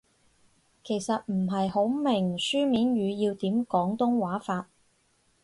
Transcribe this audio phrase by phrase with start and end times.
[0.03, 4.67] 我其實唔係好明書面語要點廣東話法